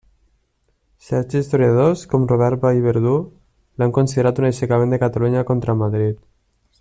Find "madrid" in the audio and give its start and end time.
5.87-6.27